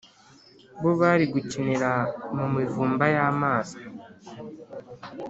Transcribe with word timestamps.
bo 0.81 0.91
bari 1.01 1.25
gukinira 1.33 1.91
mu 2.35 2.45
mivumba 2.55 3.05
y’amazi 3.15 3.79